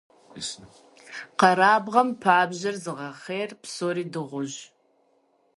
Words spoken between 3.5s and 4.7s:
псори дыгъужь.